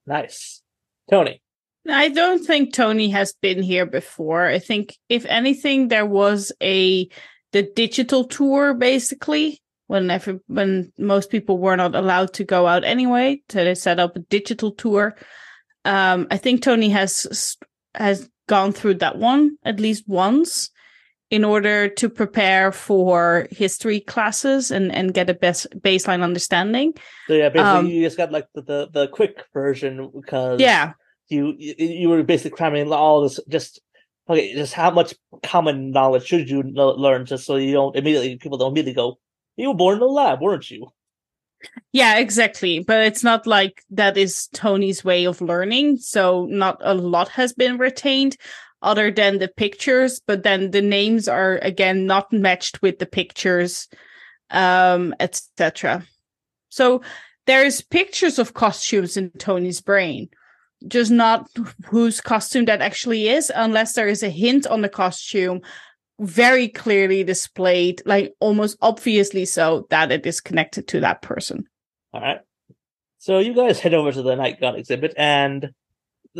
[0.06, 0.62] Nice.
[1.10, 1.42] Tony.
[1.88, 4.46] I don't think Tony has been here before.
[4.46, 7.10] I think if anything, there was a
[7.52, 12.84] the digital tour basically when every, when most people were not allowed to go out
[12.84, 13.42] anyway.
[13.50, 15.16] So they set up a digital tour.
[15.84, 17.58] Um, I think Tony has
[17.96, 20.70] has gone through that one at least once
[21.30, 26.94] in order to prepare for history classes and and get a best baseline understanding.
[27.28, 30.94] So yeah, basically Um, you just got like the, the, the quick version because Yeah,
[31.30, 33.80] you you were basically cramming all this just
[34.28, 35.14] okay just how much
[35.44, 39.20] common knowledge should you learn just so you don't immediately people don't immediately go
[39.56, 40.88] you were born in a lab weren't you
[41.92, 42.80] Yeah, exactly.
[42.80, 45.98] But it's not like that is Tony's way of learning.
[45.98, 48.38] So not a lot has been retained
[48.82, 53.88] other than the pictures, but then the names are again not matched with the pictures,
[54.52, 56.04] um, etc.
[56.70, 57.02] So
[57.46, 60.30] there's pictures of costumes in Tony's brain,
[60.88, 61.50] just not
[61.86, 65.62] whose costume that actually is, unless there is a hint on the costume
[66.20, 71.66] very clearly displayed, like almost obviously so, that it is connected to that person.
[72.14, 72.42] all right
[73.20, 75.72] so you guys head over to the night guard exhibit and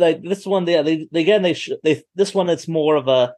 [0.00, 3.08] like this one they they, they again they sh- they this one it's more of
[3.08, 3.34] a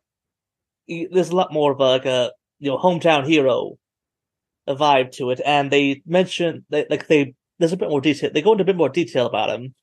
[0.89, 3.79] there's a lot more of a, like a you know hometown hero
[4.67, 5.41] a vibe to it.
[5.45, 8.67] And they mention they like they there's a bit more detail they go into a
[8.67, 9.75] bit more detail about him.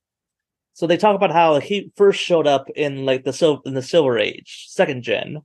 [0.74, 3.82] So they talk about how he first showed up in like the sil- in the
[3.82, 5.40] silver age second gen.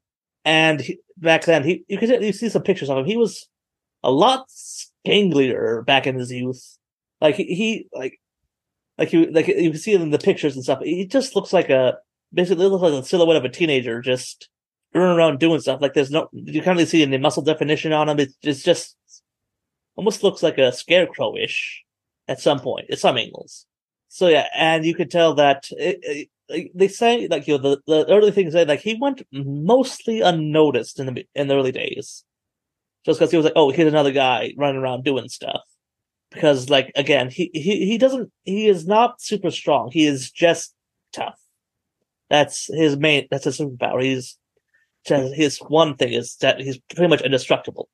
[0.45, 3.07] And he, back then he you can you see some pictures of him.
[3.07, 3.49] He was
[4.03, 4.47] a lot
[5.05, 6.79] ganglier back in his youth.
[7.21, 8.21] Like he, he like
[8.99, 11.53] like you like you can see it in the pictures and stuff he just looks
[11.53, 11.99] like a
[12.33, 14.49] basically looks like a silhouette of a teenager just
[14.95, 15.81] running around doing stuff.
[15.81, 18.21] Like there's no you can't really see any muscle definition on him.
[18.21, 18.97] It's, it's just
[19.97, 21.85] almost looks like a scarecrow-ish
[22.29, 23.67] at some point at some angles.
[24.09, 27.59] So yeah, and you could tell that eh, eh, it, it, they say like you
[27.59, 31.55] know the, the early things say like he went mostly unnoticed in the in the
[31.55, 32.25] early days,
[33.05, 35.63] just because he was like oh here's another guy running around doing stuff.
[36.35, 39.91] Because like again he he he doesn't he is not super strong.
[39.93, 40.75] He is just
[41.13, 41.41] tough.
[42.29, 43.29] That's his main.
[43.31, 44.03] That's his superpower.
[44.03, 44.37] He's
[45.07, 47.89] just, his one thing is that he's pretty much indestructible.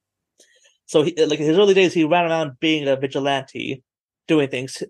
[0.87, 3.83] So he, like in his early days, he ran around being a vigilante,
[4.27, 4.83] doing things,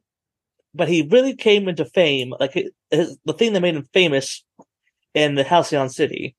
[0.74, 2.32] but he really came into fame.
[2.38, 4.44] Like his, the thing that made him famous
[5.14, 6.36] in the Halcyon City,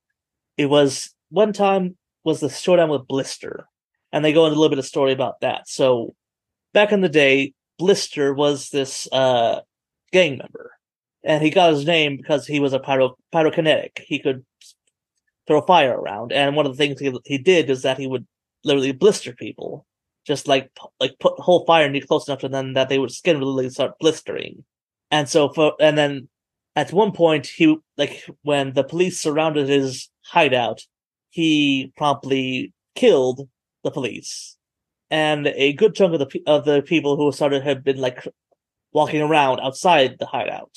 [0.58, 3.68] it was one time was the showdown with Blister,
[4.14, 5.68] and they go into a little bit of story about that.
[5.68, 6.16] So
[6.74, 9.62] back in the day, Blister was this uh,
[10.12, 10.72] gang member,
[11.24, 14.00] and he got his name because he was a pyro pyrokinetic.
[14.00, 14.46] He could
[15.48, 18.26] throw fire around, and one of the things he, he did is that he would
[18.64, 19.86] literally blister people,
[20.26, 23.40] just like like put whole fire near close enough to them that they would skin
[23.40, 24.64] would literally start blistering.
[25.10, 26.30] And so for and then
[26.76, 30.82] at one point he like when the police surrounded his hideout,
[31.30, 33.50] he promptly killed
[33.84, 34.58] the police,
[35.12, 38.26] and a good chunk of the of the people who started had been like
[38.94, 40.76] walking around outside the hideout.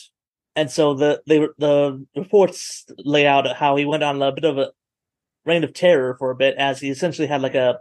[0.56, 4.58] And so the they the reports lay out how he went on a bit of
[4.58, 4.72] a
[5.46, 7.78] reign of terror for a bit, as he essentially had like a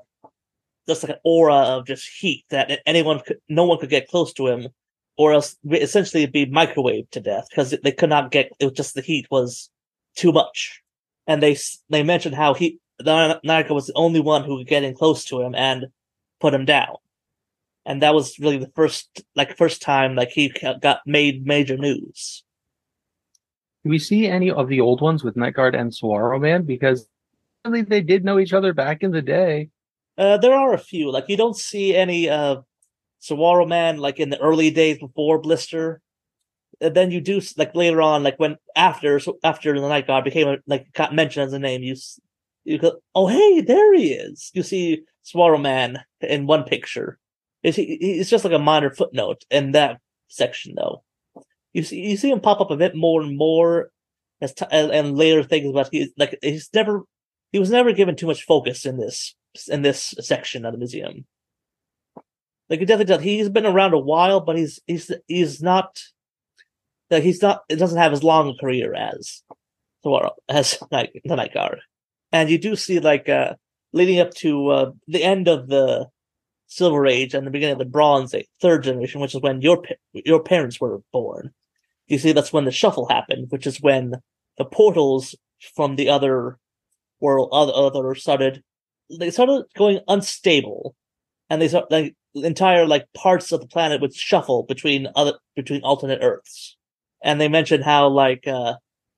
[0.88, 4.34] just like an aura of just heat that anyone could, no one could get close
[4.34, 4.68] to him,
[5.18, 8.52] or else essentially be microwaved to death because they could not get.
[8.60, 9.70] It was just the heat was
[10.16, 10.84] too much,
[11.26, 11.58] and they
[11.90, 15.42] they mentioned how he Narco was the only one who could get in close to
[15.42, 15.88] him and
[16.44, 16.98] put him down,
[17.86, 22.44] and that was really the first like first time like he got made major news.
[23.84, 26.64] Do we see any of the old ones with Nightguard and Saguaro Man?
[26.64, 27.08] Because
[27.64, 29.70] really they did know each other back in the day.
[30.18, 31.12] Uh, there are a few.
[31.12, 32.58] Like you don't see any uh
[33.20, 36.02] Saguaro Man like in the early days before Blister.
[36.82, 40.26] And then you do like later on, like when after so after the Night Guard
[40.26, 41.96] became like got mentioned as a name, you
[42.64, 44.52] you go, oh hey, there he is.
[44.54, 47.20] You see Saguaro Man in one picture.
[47.64, 51.04] It's it's just like a minor footnote in that section though
[51.74, 53.92] you see you see him pop up a bit more and more
[54.42, 57.04] as t- and, later things, about he's like he's never
[57.52, 59.36] he was never given too much focus in this
[59.68, 61.26] in this section of the museum.
[62.70, 63.24] Like you definitely.
[63.24, 66.02] He's been around a while, but he's he's he's not
[67.10, 67.62] like he's not.
[67.70, 69.44] It doesn't have as long a career as
[70.50, 71.80] as like the Night Guard,
[72.34, 73.54] and you do see like uh
[73.94, 76.08] leading up to uh, the end of the
[76.68, 79.84] Silver Age and the beginning of the Bronze Age, third generation, which is when your
[80.14, 81.54] your parents were born.
[82.08, 84.16] You see that's when the shuffle happened, which is when
[84.58, 85.36] the portals
[85.76, 86.58] from the other
[87.22, 88.64] world, other, other started,
[89.10, 90.96] they started going unstable,
[91.50, 95.82] and they start like entire like parts of the planet would shuffle between other between
[95.84, 96.76] alternate Earths,
[97.24, 98.76] and they mentioned how like uh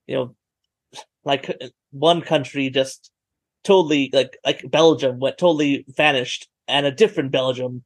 [0.08, 0.36] you know
[1.24, 1.58] like
[1.96, 3.12] one country just
[3.64, 7.84] totally like like Belgium went totally vanished, and a different Belgium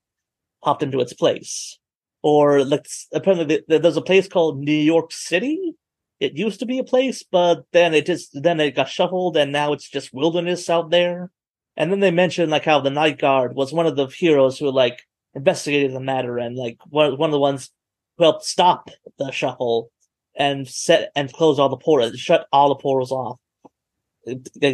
[0.63, 1.79] popped into its place
[2.21, 5.73] or like apparently there's a place called New York City.
[6.19, 9.51] It used to be a place, but then it just then it got shuffled, and
[9.51, 11.31] now it's just wilderness out there.
[11.77, 14.71] And then they mentioned like how the Night Guard was one of the heroes who
[14.71, 15.01] like
[15.33, 17.71] investigated the matter and like one one of the ones
[18.17, 19.91] who helped stop the shuffle
[20.35, 23.39] and set and close all the portals, shut all the portals off,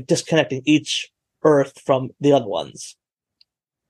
[0.05, 1.09] disconnecting each
[1.43, 2.97] Earth from the other ones.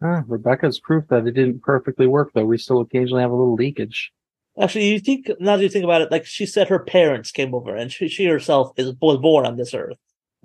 [0.04, 2.46] Ah, Rebecca's proof that it didn't perfectly work, though.
[2.46, 4.12] We still occasionally have a little leakage.
[4.60, 7.56] Actually, you think now that you think about it, like she said, her parents came
[7.56, 9.98] over, and she, she herself is was born on this earth.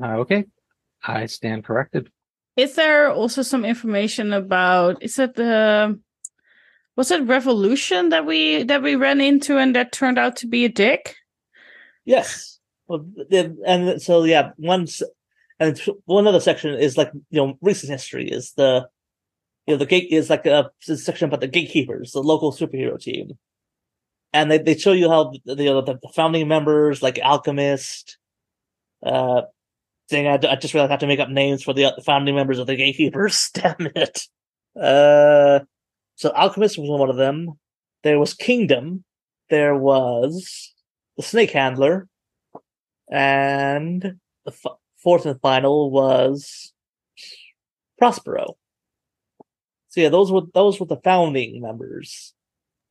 [0.02, 0.44] Uh, okay,
[1.04, 2.10] I stand corrected.
[2.56, 5.02] Is there also some information about?
[5.02, 5.98] Is it the
[6.96, 10.64] was it revolution that we that we ran into and that turned out to be
[10.64, 11.16] a dick?
[12.04, 12.59] Yes.
[13.66, 15.03] And so yeah, once
[15.59, 18.88] and one other section is like you know recent history is the
[19.66, 23.01] you know, the gate is like a, a section about the gatekeepers, the local superhero
[23.01, 23.38] team.
[24.32, 28.18] And they, they show you how the, you know, the, founding members, like Alchemist,
[29.05, 29.43] uh,
[30.09, 30.26] thing.
[30.26, 32.59] I, I just realized I have to make up names for the, the founding members
[32.59, 33.51] of the gatekeepers.
[33.55, 34.22] Damn it.
[34.80, 35.61] Uh,
[36.16, 37.53] so Alchemist was one of them.
[38.03, 39.05] There was Kingdom.
[39.51, 40.72] There was
[41.16, 42.09] the Snake Handler.
[43.11, 44.02] And
[44.44, 46.72] the f- fourth and final was
[47.98, 48.56] Prospero.
[49.88, 52.32] So yeah, those were those were the founding members,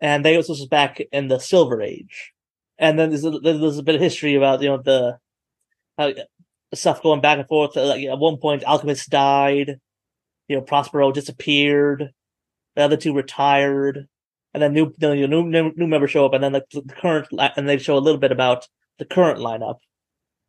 [0.01, 2.34] and they this was back in the Silver Age.
[2.78, 5.17] And then there's a, there's a bit of history about you know the
[6.74, 7.76] stuff going back and forth.
[7.78, 9.80] Uh, Like at one point, Alchemist died.
[10.47, 12.11] You know, Prospero disappeared.
[12.76, 14.07] The other two retired,
[14.53, 17.67] and then new new new, new members show up, and then the, the current and
[17.67, 18.67] they show a little bit about
[18.97, 19.78] the current lineup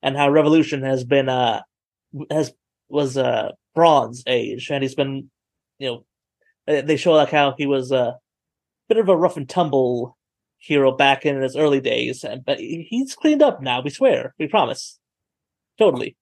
[0.03, 1.63] and how Revolution has been uh
[2.31, 2.53] has
[2.89, 5.31] was uh Bronze Age, and he's been
[5.79, 6.05] you know
[6.67, 8.19] they they show like how he was a
[8.89, 10.17] bit of a rough and tumble
[10.59, 13.81] hero back in his early days, and but he's cleaned up now.
[13.81, 14.99] We swear, we promise,
[15.79, 16.17] totally.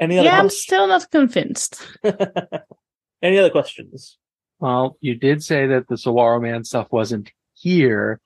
[0.00, 1.84] Any other Yeah, I'm still not convinced.
[3.22, 4.16] Any other questions?
[4.60, 8.20] Well, you did say that the Saguaro Man stuff wasn't here.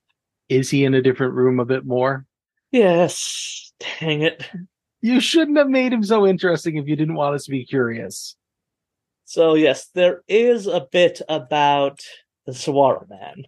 [0.48, 2.26] Is he in a different room a bit more?
[2.72, 3.72] Yes.
[4.00, 4.50] Dang it.
[5.02, 8.36] You shouldn't have made him so interesting if you didn't want us to be curious.
[9.24, 12.00] So yes, there is a bit about
[12.46, 13.44] the Saguaro man.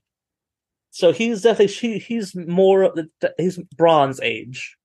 [0.90, 4.76] So he's definitely he, he's more of the he's Bronze Age,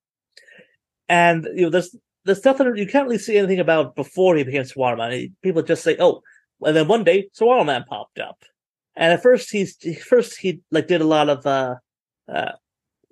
[1.08, 4.66] and you know there's there's nothing you can't really see anything about before he became
[4.66, 5.36] Saguaro man.
[5.44, 6.22] People just say, oh,
[6.62, 8.44] and then one day Saguaro man popped up,
[8.96, 11.76] and at first he's first he like did a lot of uh,
[12.28, 12.54] uh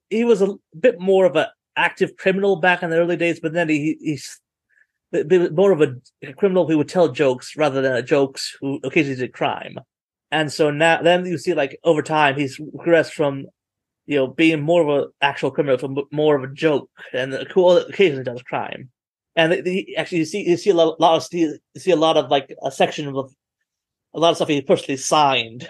[0.09, 3.53] he was a bit more of an active criminal back in the early days, but
[3.53, 4.39] then he he's
[5.51, 9.33] more of a criminal who would tell jokes rather than a jokes who occasionally did
[9.33, 9.77] crime.
[10.31, 13.45] And so now, then you see, like over time, he's progressed from,
[14.05, 17.45] you know, being more of an actual criminal to more of a joke, and uh,
[17.53, 18.89] who occasionally does crime.
[19.37, 19.53] And
[19.97, 22.53] actually, you see, you see a lot, lot of, you see a lot of like
[22.61, 23.31] a section of
[24.13, 25.69] a lot of stuff he personally signed,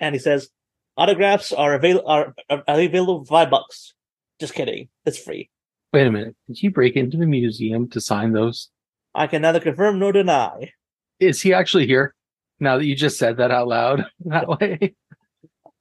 [0.00, 0.50] and he says
[0.98, 3.94] autographs are available are, are available for five bucks.
[4.38, 5.48] Just kidding, it's free.
[5.92, 6.36] Wait a minute.
[6.46, 8.68] Did he break into the museum to sign those?
[9.14, 10.72] I can neither confirm nor deny.
[11.18, 12.14] Is he actually here?
[12.60, 14.94] Now that you just said that out loud that way.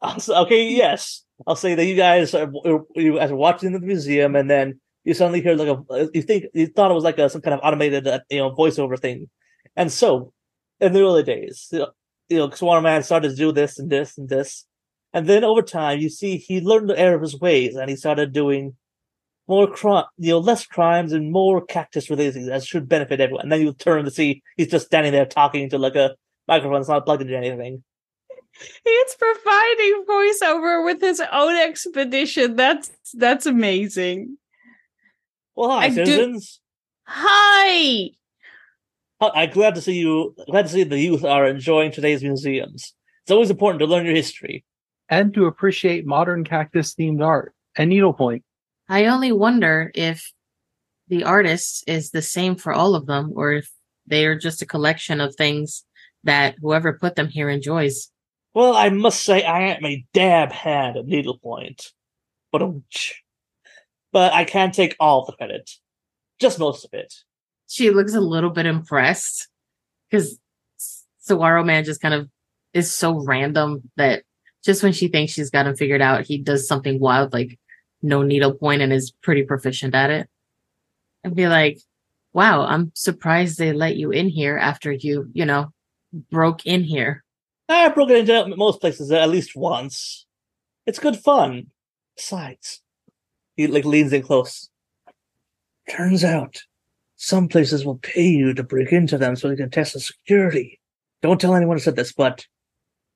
[0.04, 2.52] Okay, yes, I'll say that you guys are
[2.96, 6.46] you guys are watching the museum, and then you suddenly hear like a you think
[6.54, 9.28] you thought it was like a some kind of automated uh, you know voiceover thing,
[9.76, 10.34] and so
[10.80, 11.90] in the early days, you know,
[12.30, 14.67] you know Saguaro Man started to do this and this and this,
[15.18, 17.96] and then over time you see he learned the error of his ways, and he
[17.96, 18.76] started doing
[19.48, 23.42] more crime, you know, less crimes and more cactus related things that should benefit everyone.
[23.42, 26.16] And then you turn to see he's just standing there talking to like a
[26.48, 27.84] microphone that's not plugged into anything.
[28.84, 32.56] He's providing voiceover with his own expedition.
[32.56, 34.38] That's that's amazing.
[35.56, 36.60] Well, hi, I do- citizens.
[37.06, 38.10] Hi.
[39.20, 40.36] Uh, I'm glad to see you.
[40.48, 42.94] Glad to see the youth are enjoying today's museums.
[43.24, 44.64] It's always important to learn your history.
[45.10, 48.44] And to appreciate modern cactus themed art and needlepoint.
[48.90, 50.32] I only wonder if
[51.08, 53.72] the artist is the same for all of them or if
[54.06, 55.86] they are just a collection of things
[56.24, 58.12] that whoever put them here enjoys.
[58.54, 61.92] Well, I must say I am a dab hand at needlepoint,
[62.52, 62.62] but
[64.12, 65.70] but I can't take all the credit,
[66.40, 67.14] just most of it.
[67.68, 69.48] She looks a little bit impressed
[70.10, 70.40] because
[71.20, 72.30] Saguaro Man just kind of
[72.74, 74.24] is so random that
[74.64, 77.58] just when she thinks she's got him figured out, he does something wild like
[78.02, 80.30] no needlepoint and is pretty proficient at it.
[81.24, 81.80] And be like,
[82.34, 85.72] wow, I'm surprised they let you in here after you, you know,
[86.32, 87.24] broke in here.
[87.70, 90.26] I've broken into most places at least once.
[90.86, 91.68] It's good fun.
[92.16, 92.82] Besides,
[93.56, 94.70] he like leans in close.
[95.90, 96.62] Turns out,
[97.16, 100.80] some places will pay you to break into them so they can test the security.
[101.22, 102.46] Don't tell anyone I said this, but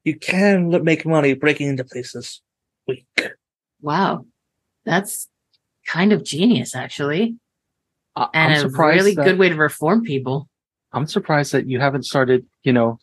[0.04, 2.41] you can make money breaking into places.
[2.88, 3.06] Weak.
[3.82, 4.26] Wow.
[4.86, 5.28] That's
[5.88, 7.36] kind of genius, actually.
[8.16, 10.47] I- And I'm a really that- good way to reform people.
[10.93, 12.99] I'm surprised that you haven't started, you know,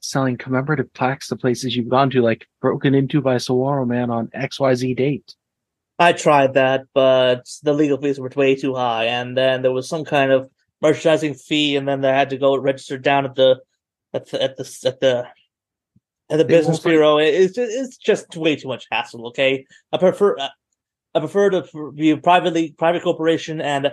[0.00, 4.28] selling commemorative plaques to places you've gone to, like broken into by Saguaro Man on
[4.34, 5.34] XYZ date.
[5.98, 9.86] I tried that, but the legal fees were way too high, and then there was
[9.88, 13.60] some kind of merchandising fee, and then they had to go register down at the
[14.14, 15.28] at the at the at the
[16.30, 17.18] at the They business bureau.
[17.18, 19.26] It- It's just, it's just way too much hassle.
[19.28, 20.48] Okay, I prefer uh,
[21.14, 23.92] I prefer to be a privately private corporation, and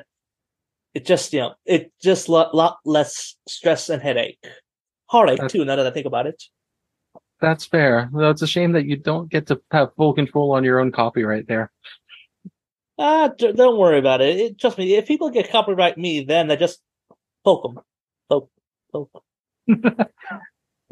[0.93, 4.39] it just you know it just lot lot less stress and headache,
[5.07, 5.65] heartache That's- too.
[5.65, 6.41] Now that I think about it.
[7.39, 8.09] That's fair.
[8.11, 10.91] Though it's a shame that you don't get to have full control on your own
[10.91, 11.71] copyright there.
[12.97, 14.37] Ah, d- don't worry about it.
[14.39, 14.59] it.
[14.59, 16.79] Trust me, if people get copyright me, then they just
[17.45, 17.79] poke them,
[18.27, 18.49] poke,
[18.91, 19.23] poke.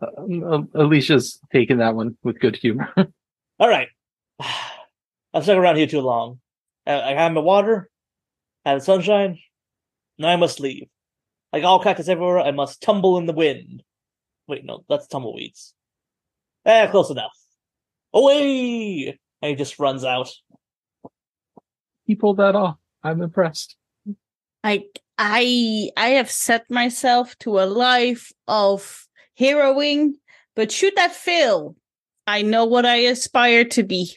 [0.02, 2.94] Uh, Alicia's taken that one with good humor.
[3.60, 3.88] All right.
[5.34, 6.40] I've stuck around here too long.
[6.86, 7.90] I, I have my water,
[8.66, 9.40] I have the sunshine.
[10.18, 10.88] Now I must leave.
[11.52, 13.84] Like all cactus everywhere, I must tumble in the wind.
[14.48, 15.74] Wait, no, that's tumbleweeds.
[16.66, 17.32] Eh, close enough.
[18.14, 19.20] Away!
[19.42, 20.32] And he just runs out.
[22.06, 22.78] he pulled that off.
[23.04, 23.76] I'm impressed.
[24.64, 29.05] Like I I have set myself to a life of
[29.40, 30.14] heroing,
[30.56, 31.76] but should that fail,
[32.28, 34.16] I know what I aspire to be.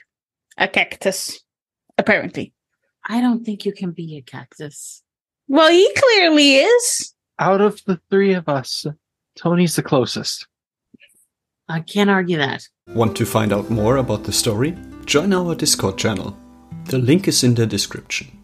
[0.57, 1.41] A cactus.
[1.97, 2.53] Apparently.
[3.07, 5.03] I don't think you can be a cactus.
[5.49, 7.15] Well, he clearly is.
[7.39, 8.87] Out of the three of us,
[9.37, 10.47] Tony's the closest.
[11.69, 12.67] I can't argue that.
[12.89, 14.77] Want to find out more about the story?
[15.05, 16.37] Join our Discord channel.
[16.87, 18.38] The link is in the description.